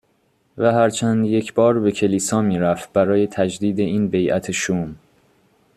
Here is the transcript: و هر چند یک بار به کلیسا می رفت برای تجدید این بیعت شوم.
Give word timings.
و 0.57 0.71
هر 0.71 0.89
چند 0.89 1.25
یک 1.25 1.53
بار 1.53 1.79
به 1.79 1.91
کلیسا 1.91 2.41
می 2.41 2.59
رفت 2.59 2.93
برای 2.93 3.27
تجدید 3.27 3.79
این 3.79 4.07
بیعت 4.07 4.51
شوم. 4.51 4.95